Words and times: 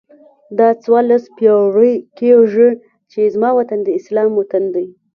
دا 0.57 0.67
څوارلس 0.83 1.23
پیړۍ 1.37 1.93
کېږي 2.19 2.69
چې 3.11 3.19
زما 3.33 3.49
وطن 3.59 3.79
د 3.83 3.89
اسلام 3.99 4.29
وطن 4.39 4.63
دی. 4.75 4.85